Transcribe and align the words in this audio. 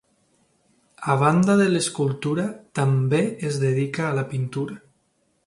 A 1.15 1.17
banda 1.23 1.57
de 1.59 1.67
l'escultura, 1.73 2.47
també 2.81 3.21
es 3.51 3.61
dedica 3.67 4.09
a 4.09 4.17
la 4.23 4.27
pintura. 4.35 4.81